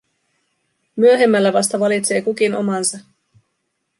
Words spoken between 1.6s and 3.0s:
valitsee kukin omansa.